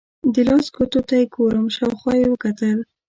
[0.33, 2.77] د لاس ګوتو ته یې ګورم، شاوخوا یې وکتل.